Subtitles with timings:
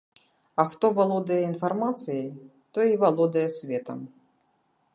[0.61, 2.25] А хто валодае інфармацыяй,
[2.77, 3.99] той і валодае светам.